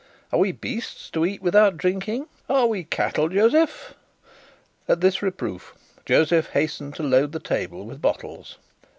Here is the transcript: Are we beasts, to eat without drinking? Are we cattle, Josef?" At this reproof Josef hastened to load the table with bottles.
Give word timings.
Are 0.31 0.39
we 0.39 0.51
beasts, 0.51 1.11
to 1.11 1.27
eat 1.27 1.43
without 1.43 1.77
drinking? 1.77 2.25
Are 2.49 2.65
we 2.65 2.83
cattle, 2.85 3.29
Josef?" 3.29 3.93
At 4.87 4.99
this 4.99 5.21
reproof 5.21 5.75
Josef 6.07 6.49
hastened 6.53 6.95
to 6.95 7.03
load 7.03 7.33
the 7.33 7.39
table 7.39 7.85
with 7.85 8.01
bottles. 8.01 8.57